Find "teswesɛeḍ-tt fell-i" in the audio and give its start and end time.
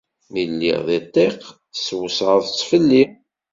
1.75-3.03